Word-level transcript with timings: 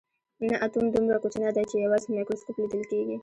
نه 0.47 0.55
اتوم 0.65 0.85
دومره 0.93 1.17
کوچنی 1.23 1.49
دی 1.55 1.63
چې 1.69 1.75
یوازې 1.85 2.05
په 2.07 2.13
مایکروسکوپ 2.15 2.55
لیدل 2.61 2.83
کیږي 2.91 3.17